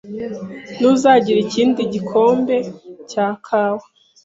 Ntuzagira 0.77 1.39
ikindi 1.45 1.79
gikombe 1.93 2.57
cya 3.11 3.27
kawa? 3.45 3.85